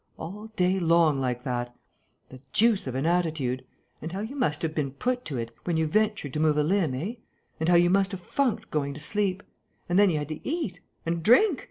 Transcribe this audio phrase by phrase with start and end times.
[0.17, 1.75] All day long, like that!
[2.29, 3.63] The deuce of an attitude!
[4.01, 6.63] And how you must have been put to it, when you ventured to move a
[6.63, 7.13] limb, eh?
[7.59, 9.43] And how you must have funked going to sleep!...
[9.87, 10.79] And then you had to eat!
[11.05, 11.59] And drink!